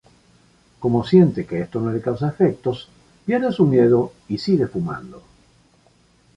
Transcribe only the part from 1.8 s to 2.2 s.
le